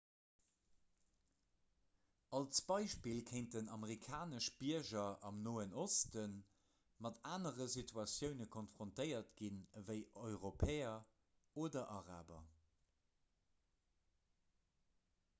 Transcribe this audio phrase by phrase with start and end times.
[2.37, 6.23] als beispill kéinten amerikanesch bierger am noen oste
[7.07, 10.01] mat anere situatioune konfrontéiert ginn ewéi
[10.31, 10.97] europäer
[11.67, 12.41] oder araber